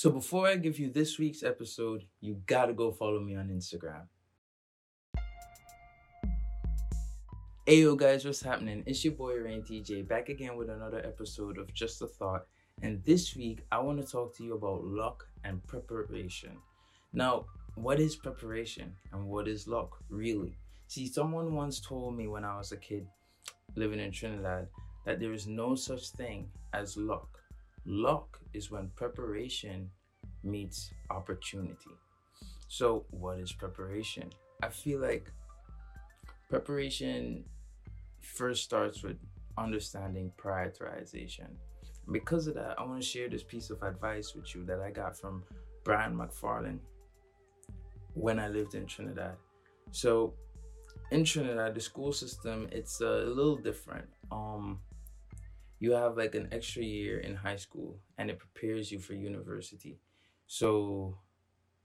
So 0.00 0.08
before 0.08 0.48
I 0.48 0.56
give 0.56 0.78
you 0.78 0.90
this 0.90 1.18
week's 1.18 1.42
episode, 1.42 2.06
you 2.22 2.40
gotta 2.46 2.72
go 2.72 2.90
follow 2.90 3.20
me 3.20 3.36
on 3.36 3.48
Instagram. 3.48 4.04
Hey 7.66 7.82
yo 7.82 7.94
guys, 7.96 8.24
what's 8.24 8.40
happening? 8.40 8.82
It's 8.86 9.04
your 9.04 9.12
boy 9.12 9.34
Rain 9.34 9.60
TJ 9.60 10.08
back 10.08 10.30
again 10.30 10.56
with 10.56 10.70
another 10.70 11.04
episode 11.04 11.58
of 11.58 11.74
Just 11.74 12.00
a 12.00 12.06
Thought. 12.06 12.46
And 12.80 13.04
this 13.04 13.36
week 13.36 13.66
I 13.70 13.78
want 13.80 14.00
to 14.00 14.10
talk 14.10 14.34
to 14.38 14.42
you 14.42 14.54
about 14.54 14.84
luck 14.84 15.28
and 15.44 15.62
preparation. 15.66 16.56
Now, 17.12 17.44
what 17.74 18.00
is 18.00 18.16
preparation 18.16 18.96
and 19.12 19.26
what 19.26 19.48
is 19.48 19.68
luck 19.68 19.98
really? 20.08 20.56
See, 20.86 21.08
someone 21.08 21.54
once 21.54 21.78
told 21.78 22.16
me 22.16 22.26
when 22.26 22.46
I 22.46 22.56
was 22.56 22.72
a 22.72 22.78
kid 22.78 23.06
living 23.76 24.00
in 24.00 24.12
Trinidad 24.12 24.66
that 25.04 25.20
there 25.20 25.34
is 25.34 25.46
no 25.46 25.74
such 25.74 26.08
thing 26.12 26.48
as 26.72 26.96
luck. 26.96 27.39
Luck 27.90 28.38
is 28.54 28.70
when 28.70 28.88
preparation 28.94 29.90
meets 30.44 30.92
opportunity. 31.10 31.90
So, 32.68 33.04
what 33.10 33.40
is 33.40 33.50
preparation? 33.50 34.30
I 34.62 34.68
feel 34.68 35.00
like 35.00 35.28
preparation 36.48 37.42
first 38.20 38.62
starts 38.62 39.02
with 39.02 39.16
understanding 39.58 40.30
prioritization. 40.40 41.48
Because 42.12 42.46
of 42.46 42.54
that, 42.54 42.78
I 42.78 42.84
want 42.84 43.02
to 43.02 43.06
share 43.06 43.28
this 43.28 43.42
piece 43.42 43.70
of 43.70 43.82
advice 43.82 44.36
with 44.36 44.54
you 44.54 44.64
that 44.66 44.78
I 44.78 44.92
got 44.92 45.16
from 45.16 45.42
Brian 45.82 46.16
Mac 46.16 46.30
Farlane 46.30 46.78
when 48.14 48.38
I 48.38 48.46
lived 48.46 48.76
in 48.76 48.86
Trinidad. 48.86 49.34
So, 49.90 50.34
in 51.10 51.24
Trinidad, 51.24 51.74
the 51.74 51.80
school 51.80 52.12
system 52.12 52.68
it's 52.70 53.00
a 53.00 53.24
little 53.26 53.56
different. 53.56 54.06
Um, 54.30 54.78
you 55.80 55.92
have 55.92 56.16
like 56.16 56.34
an 56.36 56.48
extra 56.52 56.82
year 56.82 57.18
in 57.18 57.34
high 57.34 57.56
school, 57.56 57.98
and 58.18 58.30
it 58.30 58.38
prepares 58.38 58.92
you 58.92 59.00
for 59.00 59.14
university. 59.14 59.98
So, 60.46 61.16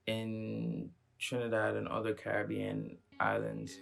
in 0.06 0.92
Trinidad 1.20 1.76
and 1.76 1.88
other 1.88 2.14
Caribbean 2.14 2.98
islands, 3.20 3.76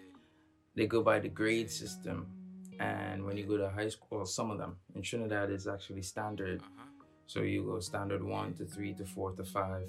they 0.76 0.88
go 0.88 1.04
by 1.04 1.20
the 1.20 1.30
grade 1.30 1.70
system 1.70 2.28
and 2.80 3.24
when 3.26 3.38
you 3.38 3.46
go 3.46 3.58
to 3.58 3.70
high 3.70 3.90
school, 3.90 4.08
well, 4.12 4.26
some 4.26 4.52
of 4.52 4.58
them 4.58 4.78
in 4.96 5.02
Trinidad 5.02 5.52
is 5.52 5.68
actually 5.68 6.02
standard. 6.02 6.62
Uh-huh. 6.62 6.86
So 7.28 7.42
you 7.42 7.64
go 7.64 7.80
standard 7.80 8.24
one 8.24 8.54
to 8.56 8.66
three 8.66 8.94
to 8.96 9.06
four 9.06 9.32
to 9.32 9.44
five, 9.44 9.88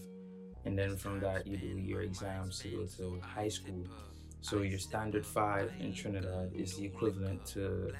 and 0.64 0.78
then 0.78 0.96
from 0.96 1.20
that 1.20 1.46
you 1.46 1.56
do 1.56 1.66
your 1.66 2.02
exams 2.02 2.60
to 2.60 2.68
go 2.68 2.86
to 2.96 3.20
high 3.20 3.48
school. 3.48 3.84
So 4.40 4.62
your 4.62 4.78
standard 4.78 5.26
five 5.26 5.72
in 5.80 5.92
Trinidad 5.92 6.52
is 6.54 6.76
the 6.76 6.84
equivalent 6.84 7.44
to 7.46 7.92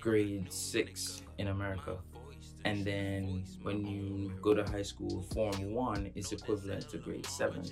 grade 0.00 0.52
six 0.52 1.22
in 1.38 1.48
America. 1.48 1.96
And 2.64 2.84
then 2.84 3.44
when 3.62 3.86
you 3.86 4.32
go 4.42 4.54
to 4.54 4.64
high 4.64 4.82
school, 4.82 5.22
Form 5.34 5.72
1 5.72 6.10
is 6.14 6.32
equivalent 6.32 6.88
to 6.90 6.98
grade 6.98 7.26
7, 7.26 7.62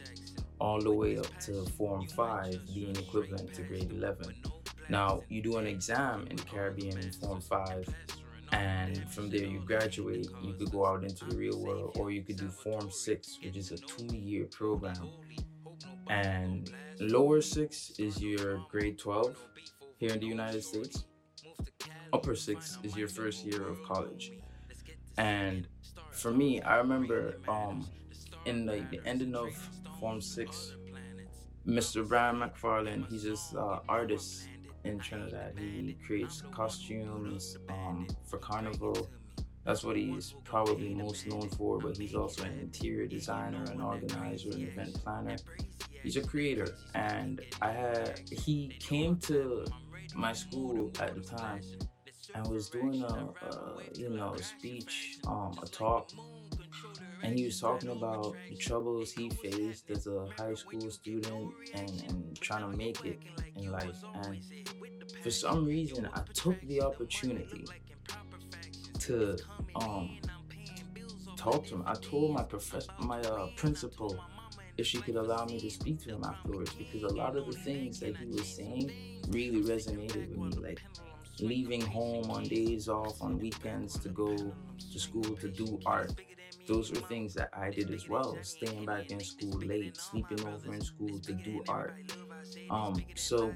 all 0.60 0.80
the 0.80 0.92
way 0.92 1.18
up 1.18 1.28
to 1.40 1.64
Form 1.76 2.06
5 2.08 2.74
being 2.74 2.96
equivalent 2.96 3.52
to 3.54 3.62
grade 3.62 3.92
11. 3.92 4.34
Now, 4.88 5.20
you 5.28 5.42
do 5.42 5.56
an 5.56 5.66
exam 5.66 6.26
in 6.30 6.38
Caribbean 6.38 6.98
in 6.98 7.12
Form 7.12 7.40
5, 7.40 7.88
and 8.52 9.10
from 9.10 9.28
there 9.28 9.44
you 9.44 9.60
graduate. 9.60 10.28
You 10.42 10.54
could 10.54 10.70
go 10.70 10.86
out 10.86 11.02
into 11.02 11.24
the 11.24 11.36
real 11.36 11.60
world, 11.60 11.96
or 11.98 12.10
you 12.10 12.22
could 12.22 12.36
do 12.36 12.48
Form 12.48 12.90
6, 12.90 13.38
which 13.42 13.56
is 13.56 13.72
a 13.72 13.76
two 13.76 14.14
year 14.16 14.44
program. 14.44 15.10
And 16.08 16.70
lower 17.00 17.40
6 17.40 17.92
is 17.98 18.22
your 18.22 18.64
grade 18.70 18.98
12 18.98 19.36
here 19.98 20.10
in 20.10 20.20
the 20.20 20.26
United 20.26 20.62
States. 20.62 21.04
Upper 22.16 22.34
6 22.34 22.78
is 22.82 22.96
your 22.96 23.08
first 23.08 23.44
year 23.44 23.68
of 23.68 23.82
college. 23.82 24.32
And 25.18 25.68
for 26.12 26.30
me, 26.30 26.62
I 26.62 26.76
remember 26.76 27.36
um, 27.46 27.86
in 28.46 28.64
the, 28.64 28.86
the 28.90 29.02
ending 29.04 29.34
of 29.34 29.52
Form 30.00 30.22
6, 30.22 30.76
Mr. 31.66 32.08
Brian 32.08 32.38
Mac 32.38 32.58
Farlane, 32.58 33.06
he's 33.10 33.24
this 33.24 33.54
uh, 33.54 33.80
artist 33.86 34.48
in 34.84 34.98
Trinidad. 34.98 35.58
He 35.58 35.94
creates 36.06 36.42
costumes 36.52 37.58
um, 37.68 38.08
for 38.24 38.38
carnival. 38.38 39.10
That's 39.64 39.84
what 39.84 39.96
he's 39.96 40.36
probably 40.42 40.94
most 40.94 41.26
known 41.26 41.50
for, 41.50 41.78
but 41.78 41.98
he's 41.98 42.14
also 42.14 42.44
an 42.44 42.58
interior 42.58 43.06
designer, 43.06 43.62
an 43.70 43.82
organizer, 43.82 44.52
an 44.52 44.62
event 44.62 44.94
planner. 45.04 45.36
He's 46.02 46.16
a 46.16 46.22
creator, 46.22 46.68
and 46.94 47.42
I 47.60 47.72
had 47.72 48.22
he 48.30 48.68
came 48.80 49.18
to 49.30 49.66
my 50.14 50.32
school 50.32 50.90
at 50.98 51.14
the 51.14 51.20
time 51.20 51.60
and 52.34 52.46
was 52.48 52.68
doing 52.68 53.02
a, 53.02 53.06
a 53.06 53.74
you 53.94 54.10
know 54.10 54.34
a 54.34 54.42
speech, 54.42 55.18
um, 55.26 55.58
a 55.62 55.66
talk 55.66 56.10
and 57.22 57.38
he 57.38 57.44
was 57.44 57.60
talking 57.60 57.90
about 57.90 58.36
the 58.48 58.56
troubles 58.56 59.12
he 59.12 59.30
faced 59.30 59.90
as 59.90 60.06
a 60.06 60.26
high 60.38 60.54
school 60.54 60.90
student 60.90 61.52
and, 61.74 61.90
and 62.08 62.40
trying 62.40 62.70
to 62.70 62.76
make 62.76 63.04
it 63.04 63.20
in 63.56 63.72
life. 63.72 63.96
And 64.22 64.40
for 65.22 65.30
some 65.30 65.64
reason, 65.64 66.08
I 66.14 66.20
took 66.34 66.60
the 66.62 66.82
opportunity 66.82 67.64
to 69.00 69.36
um, 69.76 70.18
talk 71.36 71.66
to 71.66 71.74
him. 71.74 71.84
I 71.86 71.94
told 71.94 72.34
my 72.34 72.42
professor, 72.42 72.90
my 73.00 73.20
uh, 73.20 73.48
principal, 73.56 74.18
if 74.76 74.86
she 74.86 74.98
could 74.98 75.16
allow 75.16 75.46
me 75.46 75.58
to 75.60 75.70
speak 75.70 76.02
to 76.04 76.10
him 76.10 76.22
afterwards, 76.24 76.74
because 76.74 77.02
a 77.02 77.14
lot 77.14 77.36
of 77.36 77.46
the 77.46 77.58
things 77.58 77.98
that 78.00 78.16
he 78.16 78.26
was 78.26 78.46
saying 78.46 78.92
really 79.30 79.62
resonated 79.62 80.36
with 80.36 80.58
me. 80.58 80.62
Like 80.62 80.82
leaving 81.40 81.80
home 81.80 82.30
on 82.30 82.44
days 82.44 82.88
off, 82.88 83.20
on 83.20 83.38
weekends 83.38 83.98
to 84.00 84.08
go 84.08 84.34
to 84.36 84.98
school 84.98 85.22
to 85.36 85.48
do 85.48 85.78
art 85.86 86.12
those 86.66 86.90
were 86.90 87.00
things 87.00 87.32
that 87.34 87.50
I 87.52 87.70
did 87.70 87.90
as 87.92 88.08
well. 88.08 88.38
Staying 88.42 88.84
back 88.86 89.10
in 89.10 89.20
school 89.20 89.60
late, 89.60 89.96
sleeping 89.96 90.44
over 90.46 90.74
in 90.74 90.80
school 90.80 91.18
to 91.20 91.32
do 91.32 91.62
art. 91.68 91.94
Um, 92.70 92.94
so 93.14 93.54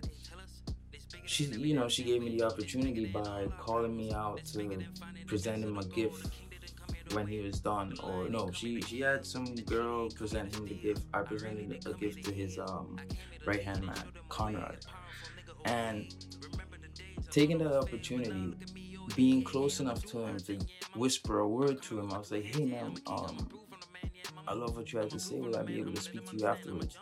she, 1.24 1.44
you 1.44 1.74
know, 1.74 1.88
she 1.88 2.04
gave 2.04 2.22
me 2.22 2.36
the 2.38 2.46
opportunity 2.46 3.06
by 3.06 3.46
calling 3.58 3.96
me 3.96 4.12
out 4.12 4.44
to 4.44 4.78
present 5.26 5.64
him 5.64 5.78
a 5.78 5.84
gift 5.84 6.32
when 7.12 7.26
he 7.26 7.40
was 7.40 7.60
done. 7.60 7.94
Or 8.02 8.28
no, 8.28 8.50
she 8.52 8.80
she 8.82 9.00
had 9.00 9.26
some 9.26 9.54
girl 9.66 10.08
present 10.10 10.54
him 10.54 10.66
the 10.66 10.74
gift. 10.74 11.02
I 11.12 11.22
presented 11.22 11.86
a 11.86 11.92
gift 11.94 12.24
to 12.24 12.32
his 12.32 12.58
um, 12.58 12.96
right 13.46 13.62
hand 13.62 13.84
man, 13.84 14.04
Conrad, 14.28 14.86
and 15.64 16.14
taking 17.30 17.58
that 17.58 17.76
opportunity 17.76 18.54
being 19.16 19.42
close 19.42 19.80
enough 19.80 20.04
to 20.06 20.18
him 20.20 20.38
to 20.38 20.58
whisper 20.94 21.40
a 21.40 21.48
word 21.48 21.82
to 21.82 21.98
him. 21.98 22.12
I 22.12 22.18
was 22.18 22.30
like, 22.30 22.44
hey 22.44 22.64
man, 22.64 22.96
um, 23.06 23.48
I 24.46 24.54
love 24.54 24.76
what 24.76 24.92
you 24.92 24.98
had 24.98 25.10
to 25.10 25.18
say. 25.18 25.40
Will 25.40 25.56
I 25.56 25.62
be 25.62 25.78
able 25.80 25.92
to 25.92 26.00
speak 26.00 26.28
to 26.30 26.36
you 26.36 26.46
afterwards? 26.46 26.98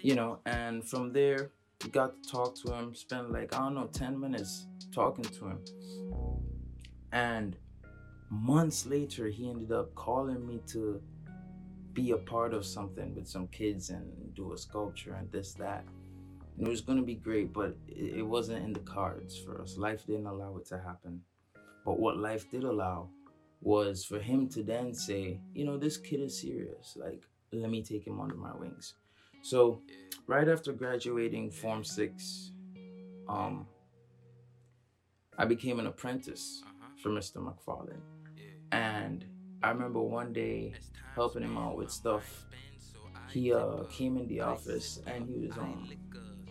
You 0.00 0.14
know, 0.14 0.40
and 0.46 0.86
from 0.88 1.12
there, 1.12 1.50
we 1.84 1.90
got 1.90 2.22
to 2.22 2.28
talk 2.30 2.54
to 2.64 2.72
him, 2.72 2.94
spent 2.94 3.32
like, 3.32 3.54
I 3.54 3.58
don't 3.58 3.74
know, 3.74 3.88
10 3.92 4.18
minutes 4.18 4.66
talking 4.94 5.24
to 5.24 5.46
him. 5.46 5.58
And 7.12 7.56
months 8.30 8.86
later, 8.86 9.28
he 9.28 9.50
ended 9.50 9.72
up 9.72 9.94
calling 9.94 10.46
me 10.46 10.60
to 10.68 11.00
be 11.92 12.12
a 12.12 12.16
part 12.16 12.54
of 12.54 12.64
something 12.64 13.14
with 13.14 13.28
some 13.28 13.46
kids 13.48 13.90
and 13.90 14.34
do 14.34 14.52
a 14.52 14.58
sculpture 14.58 15.14
and 15.14 15.30
this, 15.30 15.52
that. 15.54 15.84
And 16.56 16.66
it 16.66 16.70
was 16.70 16.80
going 16.80 16.98
to 16.98 17.04
be 17.04 17.14
great, 17.14 17.52
but 17.52 17.76
it 17.88 18.26
wasn't 18.26 18.64
in 18.64 18.72
the 18.72 18.80
cards 18.80 19.38
for 19.38 19.60
us. 19.60 19.76
Life 19.76 20.06
didn't 20.06 20.26
allow 20.26 20.56
it 20.56 20.66
to 20.66 20.78
happen. 20.78 21.22
But 21.84 21.98
what 21.98 22.18
life 22.18 22.50
did 22.50 22.64
allow 22.64 23.08
was 23.60 24.04
for 24.04 24.18
him 24.18 24.48
to 24.48 24.62
then 24.62 24.92
say, 24.92 25.40
you 25.54 25.64
know, 25.64 25.76
this 25.76 25.96
kid 25.96 26.20
is 26.20 26.40
serious. 26.40 26.96
Like, 26.96 27.22
let 27.52 27.70
me 27.70 27.82
take 27.82 28.06
him 28.06 28.20
under 28.20 28.34
my 28.34 28.54
wings. 28.54 28.94
So, 29.42 29.82
right 30.26 30.48
after 30.48 30.72
graduating 30.72 31.50
Form 31.50 31.82
6, 31.82 32.52
um, 33.28 33.66
I 35.38 35.44
became 35.44 35.80
an 35.80 35.86
apprentice 35.86 36.62
for 37.02 37.10
Mr. 37.10 37.42
Mac 37.42 37.56
Farlane. 37.66 38.00
And 38.70 39.24
I 39.62 39.70
remember 39.70 40.00
one 40.00 40.32
day 40.32 40.74
helping 41.14 41.42
him 41.42 41.58
out 41.58 41.76
with 41.76 41.90
stuff. 41.90 42.46
He 43.30 43.52
uh, 43.52 43.84
came 43.90 44.16
in 44.16 44.26
the 44.28 44.40
office 44.40 45.00
and 45.06 45.26
he 45.26 45.46
was 45.46 45.56
um, 45.58 45.88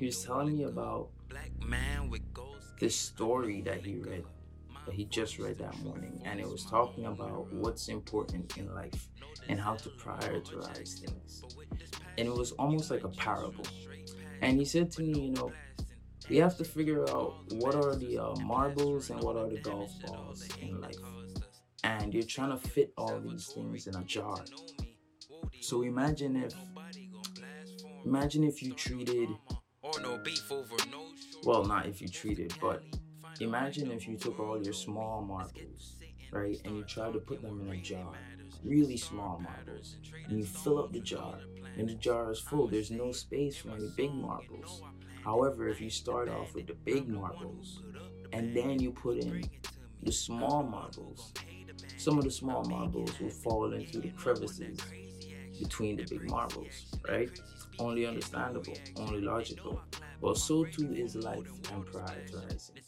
he 0.02 0.08
was 0.08 0.24
telling 0.26 0.58
me 0.58 0.64
about 0.64 1.10
this 2.80 2.96
story 2.96 3.62
that 3.62 3.86
he 3.86 3.98
read 3.98 4.24
that 4.88 4.96
he 4.96 5.06
just 5.06 5.38
read 5.38 5.60
that 5.60 5.78
morning, 5.84 6.20
and 6.26 6.40
it 6.40 6.50
was 6.50 6.66
talking 6.66 7.06
about 7.06 7.54
what's 7.54 7.88
important 7.88 8.58
in 8.58 8.74
life 8.74 9.10
and 9.48 9.60
how 9.60 9.76
to 9.76 9.90
prioritize 9.90 11.00
things. 11.00 11.44
And 12.18 12.28
it 12.28 12.34
was 12.34 12.52
almost 12.54 12.90
like 12.90 13.04
a 13.04 13.10
parable. 13.10 13.68
And 14.42 14.58
he 14.58 14.66
said 14.66 14.90
to 14.94 15.04
me, 15.04 15.28
you 15.28 15.32
know, 15.34 15.52
we 16.28 16.38
have 16.38 16.58
to 16.58 16.64
figure 16.64 17.08
out 17.12 17.36
what 17.52 17.76
are 17.76 17.96
the 17.96 18.18
uh, 18.18 18.36
marbles 18.38 19.12
and 19.12 19.22
what 19.22 19.38
are 19.38 19.48
the 19.48 19.60
golf 19.60 19.92
balls 20.04 20.50
in 20.60 20.82
life. 20.82 20.96
And 21.84 22.12
you're 22.12 22.24
trying 22.24 22.58
to 22.58 22.70
fit 22.70 22.92
all 22.98 23.20
these 23.20 23.50
things 23.54 23.86
in 23.86 23.96
a 23.96 24.04
jar. 24.04 24.44
So 25.60 25.84
imagine 25.84 26.38
if, 26.38 26.56
imagine 28.04 28.44
if 28.44 28.64
you 28.64 28.74
treated, 28.74 29.30
well, 31.44 31.64
not 31.66 31.86
if 31.86 32.02
you 32.02 32.08
treat 32.08 32.40
it, 32.40 32.54
but 32.62 32.84
Imagine 33.42 33.90
if 33.90 34.08
you 34.08 34.18
took 34.18 34.40
all 34.40 34.62
your 34.62 34.74
small 34.74 35.24
marbles, 35.24 35.96
right, 36.32 36.60
and 36.64 36.78
you 36.78 36.84
tried 36.84 37.14
to 37.14 37.20
put 37.20 37.42
them 37.42 37.60
in 37.62 37.74
a 37.74 37.78
jar 37.78 38.14
really 38.64 38.98
small 38.98 39.40
marbles, 39.40 39.96
and 40.28 40.38
you 40.38 40.46
fill 40.46 40.78
up 40.78 40.94
the 40.94 41.00
jar, 41.00 41.40
and 41.76 41.90
the 41.90 41.96
jar 41.96 42.32
is 42.32 42.40
full. 42.40 42.68
There's 42.68 42.92
no 42.92 43.12
space 43.12 43.58
for 43.58 43.72
any 43.72 43.90
big 43.98 44.14
marbles. 44.14 44.84
However, 45.24 45.68
if 45.70 45.82
you 45.82 45.90
start 45.90 46.30
off 46.30 46.54
with 46.54 46.68
the 46.68 46.76
big 46.76 47.08
marbles, 47.08 47.82
and 48.32 48.56
then 48.56 48.80
you 48.80 48.92
put 48.92 49.18
in 49.18 49.44
the 50.04 50.12
small 50.12 50.62
marbles, 50.62 51.34
some 51.98 52.20
of 52.20 52.24
the 52.24 52.32
small 52.32 52.64
marbles 52.66 53.20
will 53.20 53.30
fall 53.30 53.74
into 53.74 54.00
the 54.00 54.10
crevices 54.10 54.78
between 55.58 55.96
the 55.96 56.04
big 56.04 56.30
marbles, 56.30 56.86
right? 57.10 57.32
Only 57.82 58.06
understandable, 58.06 58.78
only 58.96 59.22
logical. 59.22 59.82
But 60.22 60.38
so 60.38 60.66
too 60.66 60.94
is 60.94 61.16
life 61.16 61.50
and 61.74 61.84
prioritizing. 61.84 62.80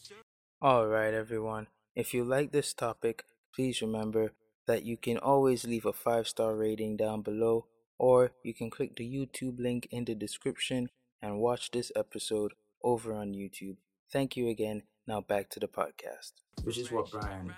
All 0.62 0.86
right, 0.86 1.16
everyone. 1.16 1.66
If 1.95 2.13
you 2.13 2.24
like 2.24 2.51
this 2.51 2.75
topic, 2.75 3.24
please 3.56 3.81
remember 3.81 4.34
that 4.68 4.84
you 4.84 4.98
can 4.98 5.18
always 5.18 5.66
leave 5.66 5.88
a 5.88 5.94
five 5.94 6.28
star 6.28 6.56
rating 6.56 6.95
down 6.95 7.24
below, 7.24 7.66
or 7.98 8.34
you 8.44 8.54
can 8.54 8.69
click 8.69 8.95
the 8.95 9.04
YouTube 9.04 9.60
link 9.60 9.88
in 9.90 10.06
the 10.06 10.13
description 10.13 10.90
and 11.24 11.39
watch 11.39 11.72
this 11.72 11.92
episode 11.96 12.54
over 12.84 13.13
on 13.13 13.34
YouTube. 13.34 13.78
Thank 14.12 14.38
you 14.38 14.48
again. 14.48 14.84
Now 15.07 15.22
back 15.22 15.50
to 15.50 15.60
the 15.60 15.68
podcast. 15.68 16.34
Which 16.63 16.78
is 16.78 16.92
what 16.92 17.10
Brian 17.10 17.51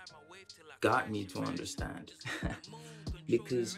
got 0.79 1.11
me 1.11 1.25
to 1.25 1.39
understand. 1.39 2.13
because 3.27 3.77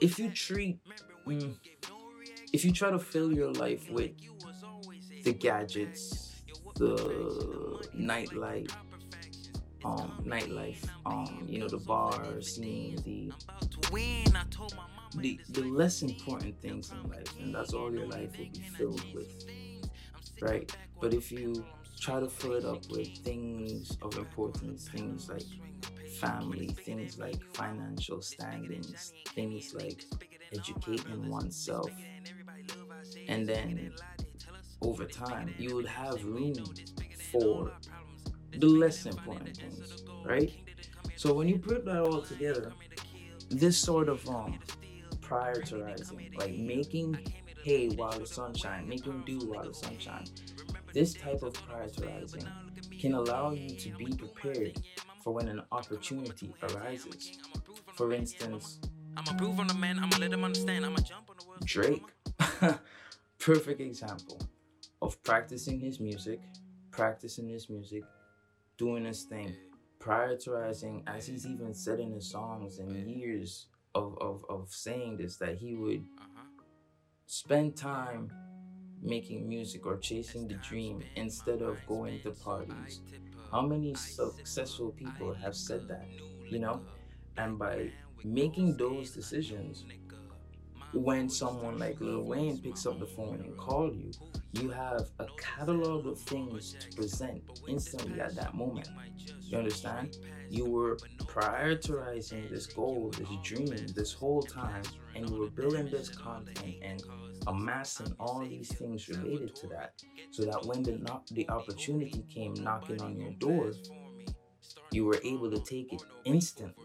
if 0.00 0.18
you 0.18 0.30
treat, 0.30 0.78
mm, 1.26 1.54
if 2.52 2.64
you 2.64 2.72
try 2.72 2.90
to 2.90 2.98
fill 2.98 3.32
your 3.32 3.52
life 3.52 3.88
with 3.90 4.12
the 5.22 5.32
gadgets, 5.32 6.42
the 6.76 6.96
nightlife, 7.96 8.70
um, 9.84 10.22
nightlife, 10.26 10.84
um, 11.06 11.44
you 11.48 11.58
know, 11.58 11.68
the 11.68 11.78
bar 11.78 12.40
scene, 12.42 12.96
the 13.04 13.32
the, 15.16 15.40
the 15.48 15.62
less 15.62 16.02
important 16.02 16.60
things 16.60 16.92
in 16.92 17.02
life, 17.08 17.34
and 17.38 17.54
that's 17.54 17.72
all 17.72 17.92
your 17.92 18.06
life 18.06 18.38
will 18.38 18.46
be 18.46 18.60
filled 18.62 19.04
with, 19.12 19.28
right? 20.40 20.70
But 21.00 21.14
if 21.14 21.30
you 21.32 21.66
try 22.00 22.20
to 22.20 22.28
fill 22.28 22.54
it 22.54 22.64
up 22.64 22.88
with 22.90 23.16
things 23.24 23.96
of 24.02 24.16
importance, 24.16 24.88
things 24.88 25.28
like 25.28 25.46
family, 26.20 26.68
things 26.84 27.18
like 27.18 27.40
financial 27.54 28.22
standings, 28.22 29.14
things 29.34 29.72
like 29.74 30.04
educating 30.52 31.28
oneself, 31.28 31.90
and 33.28 33.46
then 33.46 33.92
over 34.82 35.04
time, 35.04 35.54
you 35.58 35.74
would 35.74 35.86
have 35.86 36.24
room 36.24 36.54
for 37.30 37.72
the 38.56 38.66
less 38.66 39.06
important 39.06 39.56
things, 39.56 40.04
right? 40.24 40.52
So 41.16 41.34
when 41.34 41.48
you 41.48 41.58
put 41.58 41.84
that 41.84 42.00
all 42.00 42.22
together, 42.22 42.72
this 43.50 43.76
sort 43.78 44.08
of 44.08 44.26
um 44.28 44.58
prioritizing, 45.20 46.36
like 46.38 46.54
making 46.56 47.18
hay 47.62 47.88
while 47.90 48.18
the 48.18 48.26
sun 48.26 48.54
shines, 48.54 48.88
making 48.88 49.22
do 49.26 49.38
while 49.46 49.64
the 49.64 49.74
sun 49.74 49.98
shines. 49.98 50.32
This 50.92 51.14
type 51.14 51.42
of 51.42 51.52
prioritizing 51.52 52.46
can 53.00 53.14
allow 53.14 53.52
you 53.52 53.70
to 53.76 53.90
be 53.96 54.12
prepared 54.16 54.80
for 55.22 55.32
when 55.32 55.48
an 55.48 55.62
opportunity 55.70 56.54
arises. 56.62 57.38
For 57.94 58.12
instance, 58.12 58.80
I'm 59.16 59.40
a 59.40 59.60
on 59.60 59.66
the 59.66 59.74
man, 59.74 59.98
I'ma 59.98 60.16
let 60.18 60.32
him 60.32 60.44
understand, 60.44 60.86
I'ma 60.86 60.98
jump 60.98 61.30
on 61.30 61.36
the 61.38 61.46
world. 61.46 61.64
Drake. 61.64 62.02
Perfect 63.38 63.80
example 63.80 64.40
of 65.02 65.22
practicing 65.22 65.80
his 65.80 66.00
music, 66.00 66.40
practicing 66.90 67.48
his 67.48 67.70
music, 67.70 68.04
doing 68.76 69.04
his 69.04 69.22
thing, 69.22 69.54
prioritizing, 69.98 71.02
as 71.06 71.26
he's 71.26 71.46
even 71.46 71.74
said 71.74 72.00
in 72.00 72.12
his 72.12 72.30
songs 72.30 72.78
and 72.78 73.10
years 73.10 73.66
of, 73.94 74.16
of, 74.20 74.44
of 74.48 74.68
saying 74.70 75.16
this, 75.16 75.36
that 75.36 75.56
he 75.56 75.74
would 75.74 76.04
uh-huh. 76.18 76.62
spend 77.26 77.76
time 77.76 78.30
making 79.02 79.48
music 79.48 79.86
or 79.86 79.96
chasing 79.96 80.46
the 80.46 80.54
dream 80.54 81.02
instead 81.16 81.62
of 81.62 81.78
going 81.86 82.20
to 82.20 82.30
parties. 82.30 83.00
How 83.50 83.62
many 83.62 83.94
successful 83.94 84.90
people 84.90 85.34
have 85.34 85.56
said 85.56 85.88
that, 85.88 86.06
you 86.48 86.58
know? 86.58 86.82
And 87.36 87.58
by 87.58 87.90
making 88.24 88.76
those 88.76 89.10
decisions, 89.10 89.84
when 90.92 91.28
someone 91.28 91.78
like 91.78 92.00
Lil 92.00 92.22
Wayne 92.22 92.58
picks 92.58 92.84
up 92.84 92.98
the 92.98 93.06
phone 93.06 93.40
and 93.44 93.56
call 93.56 93.92
you, 93.92 94.10
you 94.52 94.70
have 94.70 95.08
a 95.20 95.26
catalog 95.38 96.06
of 96.06 96.18
things 96.18 96.74
to 96.80 96.96
present 96.96 97.42
instantly 97.68 98.20
at 98.20 98.34
that 98.34 98.54
moment. 98.54 98.88
You 99.42 99.58
understand? 99.58 100.16
You 100.48 100.64
were 100.64 100.96
prioritizing 101.18 102.50
this 102.50 102.66
goal, 102.66 103.12
this 103.16 103.28
dream, 103.44 103.86
this 103.94 104.12
whole 104.12 104.42
time, 104.42 104.82
and 105.14 105.28
you 105.30 105.36
were 105.36 105.50
building 105.50 105.88
this 105.88 106.08
content 106.08 106.74
and 106.82 107.02
amassing 107.46 108.12
all 108.18 108.40
these 108.40 108.72
things 108.72 109.08
related 109.08 109.54
to 109.56 109.68
that, 109.68 110.02
so 110.32 110.44
that 110.44 110.64
when 110.66 110.82
the 110.82 110.98
no- 110.98 111.22
the 111.30 111.48
opportunity 111.50 112.24
came 112.28 112.54
knocking 112.54 113.00
on 113.00 113.16
your 113.16 113.32
door, 113.34 113.72
you 114.90 115.04
were 115.04 115.20
able 115.22 115.50
to 115.50 115.60
take 115.60 115.92
it 115.92 116.02
instantly. 116.24 116.84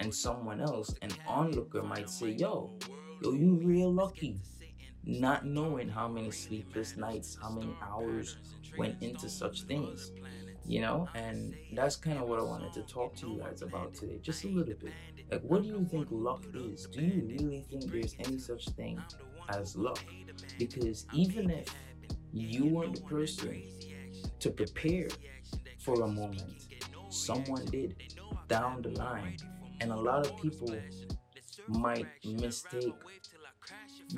And 0.00 0.14
someone 0.14 0.60
else, 0.60 0.94
an 1.02 1.10
onlooker, 1.26 1.82
might 1.82 2.10
say, 2.10 2.30
"Yo, 2.30 2.72
yo, 3.22 3.32
you 3.32 3.54
real 3.54 3.92
lucky." 3.92 4.40
not 5.06 5.44
knowing 5.44 5.88
how 5.88 6.08
many 6.08 6.30
sleepless 6.30 6.96
nights, 6.96 7.36
how 7.40 7.50
many 7.50 7.76
hours 7.82 8.36
went 8.78 9.02
into 9.02 9.28
such 9.28 9.62
things, 9.62 10.12
you 10.66 10.80
know? 10.80 11.08
And 11.14 11.54
that's 11.74 11.96
kind 11.96 12.18
of 12.18 12.28
what 12.28 12.38
I 12.38 12.42
wanted 12.42 12.72
to 12.74 12.82
talk 12.82 13.14
to 13.16 13.26
you 13.28 13.38
guys 13.38 13.62
about 13.62 13.94
today, 13.94 14.18
just 14.22 14.44
a 14.44 14.48
little 14.48 14.74
bit. 14.74 14.92
Like, 15.30 15.42
what 15.42 15.62
do 15.62 15.68
you 15.68 15.86
think 15.90 16.08
luck 16.10 16.44
is? 16.54 16.86
Do 16.86 17.02
you 17.02 17.22
really 17.26 17.66
think 17.70 17.90
there's 17.90 18.16
any 18.18 18.38
such 18.38 18.66
thing 18.70 19.00
as 19.50 19.76
luck? 19.76 20.04
Because 20.58 21.06
even 21.12 21.50
if 21.50 21.68
you 22.32 22.66
weren't 22.66 22.96
the 22.96 23.02
person 23.02 23.62
to 24.40 24.50
prepare 24.50 25.08
for 25.78 26.02
a 26.02 26.08
moment, 26.08 26.66
someone 27.10 27.64
did 27.66 27.96
down 28.48 28.82
the 28.82 28.90
line. 28.90 29.36
And 29.84 29.92
a 29.92 29.96
lot 29.96 30.24
of 30.26 30.34
people 30.38 30.74
might 31.68 32.06
mistake 32.24 32.94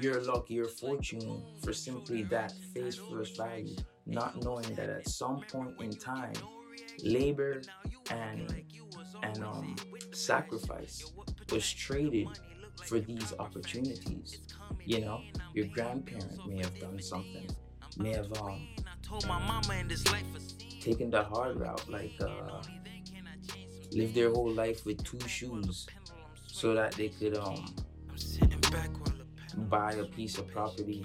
your 0.01 0.23
luck, 0.23 0.49
your 0.49 0.69
fortune 0.69 1.43
for 1.61 1.73
simply 1.73 2.23
that 2.23 2.53
face 2.73 3.01
first 3.11 3.37
value, 3.37 3.75
not 4.07 4.41
knowing 4.45 4.73
that 4.77 4.89
at 4.89 5.09
some 5.09 5.41
point 5.51 5.75
in 5.81 5.91
time, 5.91 6.35
labor 7.03 7.63
and 8.13 8.63
and 9.25 9.43
um 9.43 9.75
sacrifice 10.13 11.05
was 11.51 11.69
traded 11.73 12.29
for 12.85 13.01
these 13.01 13.33
opportunities. 13.41 14.43
You 14.85 15.01
know, 15.01 15.21
your 15.53 15.67
grandparent 15.67 16.47
may 16.47 16.59
have 16.59 16.79
done 16.79 17.03
something, 17.03 17.49
may 17.97 18.13
have 18.13 18.33
um 18.41 18.69
taken 20.81 21.11
the 21.11 21.25
hard 21.25 21.59
route, 21.59 21.89
like 21.89 22.15
uh, 22.21 22.63
lived 23.97 24.15
their 24.15 24.31
whole 24.31 24.53
life 24.53 24.85
with 24.87 25.03
two 25.05 25.21
shoes, 25.27 25.87
so 26.47 26.75
that 26.75 26.93
they 26.93 27.09
could 27.09 27.37
um 27.37 27.65
buy 29.57 29.93
a 29.93 30.05
piece 30.05 30.39
of 30.39 30.47
property 30.49 31.05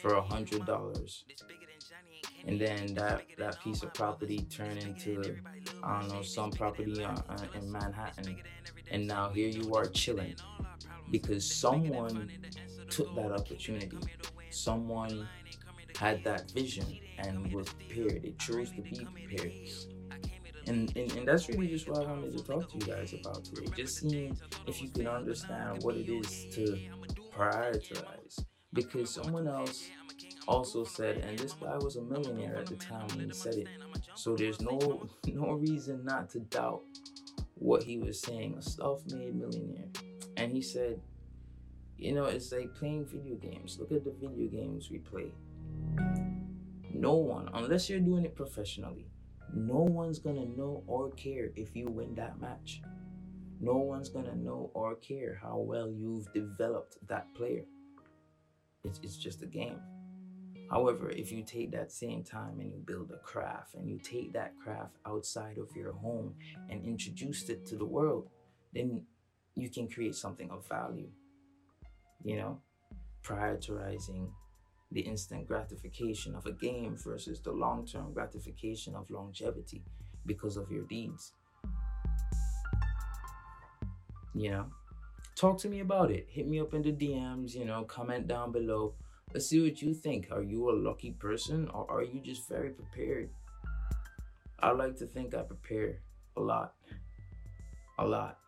for 0.00 0.14
a 0.14 0.22
hundred 0.22 0.64
dollars 0.66 1.24
and 2.46 2.60
then 2.60 2.94
that 2.94 3.24
that 3.38 3.60
piece 3.62 3.82
of 3.82 3.92
property 3.94 4.46
turned 4.50 4.78
into 4.78 5.36
I 5.82 6.00
don't 6.00 6.08
know 6.08 6.22
some 6.22 6.50
property 6.50 7.04
uh, 7.04 7.14
uh, 7.28 7.46
in 7.54 7.70
Manhattan, 7.70 8.40
and 8.90 9.06
now 9.06 9.30
here 9.30 9.48
you 9.48 9.74
are 9.74 9.86
chilling 9.86 10.36
because 11.10 11.44
someone 11.50 12.30
took 12.90 13.14
that 13.16 13.32
opportunity, 13.32 13.98
someone 14.50 15.28
had 15.94 16.24
that 16.24 16.50
vision 16.52 16.98
and 17.18 17.52
was 17.52 17.68
prepared. 17.74 18.24
It 18.24 18.38
chose 18.38 18.72
to 18.72 18.82
be 18.82 19.08
prepared. 19.14 19.52
And, 20.66 20.96
and, 20.96 21.12
and 21.12 21.26
that's 21.26 21.48
really 21.48 21.68
just 21.68 21.88
what 21.88 22.06
I 22.06 22.10
wanted 22.10 22.36
to 22.36 22.44
talk 22.44 22.70
to 22.70 22.78
you 22.78 22.86
guys 22.86 23.14
about 23.14 23.44
today. 23.44 23.66
Just 23.76 23.98
seeing 23.98 24.38
if 24.66 24.80
you 24.80 24.88
can 24.90 25.06
understand 25.06 25.82
what 25.82 25.96
it 25.96 26.08
is 26.08 26.46
to 26.54 26.78
prioritize. 27.36 28.44
Because 28.72 29.10
someone 29.10 29.48
else 29.48 29.90
also 30.48 30.84
said 30.84 31.18
and 31.18 31.38
this 31.38 31.52
guy 31.52 31.76
was 31.76 31.96
a 31.96 32.02
millionaire 32.02 32.56
at 32.56 32.66
the 32.66 32.74
time 32.76 33.06
when 33.08 33.26
he 33.26 33.32
said 33.32 33.54
it 33.54 33.68
so 34.14 34.34
there's 34.34 34.60
no 34.60 35.08
no 35.26 35.52
reason 35.52 36.04
not 36.04 36.28
to 36.30 36.40
doubt 36.40 36.82
what 37.54 37.82
he 37.82 37.98
was 37.98 38.20
saying. 38.20 38.56
A 38.58 38.62
self-made 38.62 39.36
millionaire. 39.36 39.88
And 40.36 40.50
he 40.50 40.62
said 40.62 41.00
you 41.96 42.12
know 42.12 42.24
it's 42.24 42.50
like 42.52 42.74
playing 42.74 43.06
video 43.06 43.36
games. 43.36 43.78
Look 43.78 43.92
at 43.92 44.04
the 44.04 44.10
video 44.10 44.48
games 44.48 44.90
we 44.90 44.98
play. 44.98 45.32
No 46.92 47.14
one 47.14 47.48
unless 47.54 47.88
you're 47.88 48.00
doing 48.00 48.24
it 48.24 48.34
professionally 48.34 49.06
no 49.54 49.80
one's 49.80 50.18
gonna 50.18 50.46
know 50.46 50.82
or 50.86 51.10
care 51.12 51.50
if 51.56 51.74
you 51.74 51.88
win 51.88 52.14
that 52.14 52.40
match 52.40 52.82
no 53.62 53.76
one's 53.76 54.08
gonna 54.08 54.34
know 54.34 54.72
or 54.74 54.96
care 54.96 55.38
how 55.40 55.58
well 55.58 55.88
you've 55.88 56.30
developed 56.32 56.98
that 57.06 57.32
player. 57.36 57.64
It's, 58.82 58.98
it's 59.04 59.16
just 59.16 59.42
a 59.42 59.46
game. 59.46 59.78
However, 60.68 61.10
if 61.10 61.30
you 61.30 61.44
take 61.44 61.70
that 61.70 61.92
same 61.92 62.24
time 62.24 62.58
and 62.58 62.72
you 62.72 62.82
build 62.84 63.12
a 63.12 63.18
craft 63.18 63.74
and 63.74 63.88
you 63.88 64.00
take 64.02 64.32
that 64.32 64.54
craft 64.58 64.96
outside 65.06 65.58
of 65.58 65.68
your 65.76 65.92
home 65.92 66.34
and 66.70 66.84
introduce 66.84 67.48
it 67.48 67.64
to 67.66 67.76
the 67.76 67.84
world, 67.84 68.30
then 68.74 69.02
you 69.54 69.70
can 69.70 69.88
create 69.88 70.16
something 70.16 70.50
of 70.50 70.66
value. 70.68 71.10
You 72.24 72.38
know, 72.38 72.60
prioritizing 73.22 74.28
the 74.92 75.00
instant 75.00 75.46
gratification 75.48 76.34
of 76.34 76.46
a 76.46 76.52
game 76.52 76.96
versus 76.96 77.40
the 77.40 77.52
long 77.52 77.86
term 77.86 78.12
gratification 78.12 78.94
of 78.94 79.10
longevity 79.10 79.82
because 80.26 80.56
of 80.56 80.70
your 80.70 80.84
deeds. 80.84 81.32
You 84.34 84.50
know, 84.50 84.66
talk 85.36 85.58
to 85.58 85.68
me 85.68 85.80
about 85.80 86.10
it. 86.10 86.26
Hit 86.28 86.48
me 86.48 86.60
up 86.60 86.74
in 86.74 86.82
the 86.82 86.92
DMs, 86.92 87.54
you 87.54 87.64
know, 87.64 87.84
comment 87.84 88.26
down 88.26 88.52
below. 88.52 88.94
Let's 89.32 89.48
see 89.48 89.62
what 89.62 89.80
you 89.80 89.94
think. 89.94 90.28
Are 90.30 90.42
you 90.42 90.70
a 90.70 90.72
lucky 90.72 91.12
person 91.12 91.68
or 91.72 91.90
are 91.90 92.02
you 92.02 92.20
just 92.20 92.48
very 92.48 92.70
prepared? 92.70 93.30
I 94.60 94.70
like 94.70 94.96
to 94.98 95.06
think 95.06 95.34
I 95.34 95.42
prepare 95.42 95.98
a 96.36 96.40
lot. 96.40 96.74
A 97.98 98.06
lot. 98.06 98.38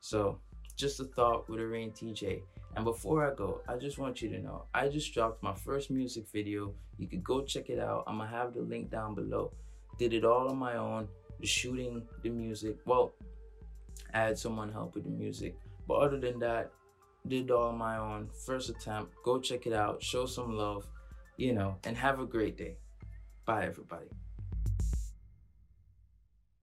So, 0.00 0.38
just 0.76 1.00
a 1.00 1.04
thought 1.04 1.48
with 1.48 1.60
a 1.60 1.66
rain 1.66 1.92
TJ. 1.92 2.42
And 2.76 2.84
before 2.84 3.30
I 3.30 3.34
go, 3.34 3.60
I 3.68 3.76
just 3.76 3.98
want 3.98 4.20
you 4.20 4.28
to 4.30 4.38
know 4.40 4.64
I 4.74 4.88
just 4.88 5.14
dropped 5.14 5.42
my 5.42 5.54
first 5.54 5.90
music 5.90 6.26
video. 6.32 6.74
You 6.98 7.06
could 7.06 7.22
go 7.22 7.42
check 7.42 7.70
it 7.70 7.78
out. 7.78 8.04
I'm 8.06 8.18
gonna 8.18 8.30
have 8.30 8.54
the 8.54 8.62
link 8.62 8.90
down 8.90 9.14
below. 9.14 9.52
Did 9.98 10.12
it 10.12 10.24
all 10.24 10.48
on 10.48 10.58
my 10.58 10.76
own. 10.76 11.08
The 11.40 11.46
shooting, 11.46 12.02
the 12.22 12.30
music. 12.30 12.78
Well, 12.84 13.12
I 14.12 14.18
had 14.18 14.38
someone 14.38 14.72
help 14.72 14.94
with 14.94 15.04
the 15.04 15.10
music. 15.10 15.56
But 15.86 15.94
other 15.94 16.18
than 16.18 16.38
that, 16.40 16.72
did 17.28 17.50
all 17.50 17.68
on 17.68 17.78
my 17.78 17.96
own. 17.96 18.28
First 18.44 18.70
attempt. 18.70 19.14
Go 19.24 19.38
check 19.38 19.66
it 19.66 19.72
out. 19.72 20.02
Show 20.02 20.26
some 20.26 20.56
love, 20.56 20.86
you 21.36 21.52
know, 21.52 21.76
and 21.84 21.96
have 21.96 22.20
a 22.20 22.26
great 22.26 22.56
day. 22.56 22.76
Bye, 23.44 23.66
everybody. 23.66 24.06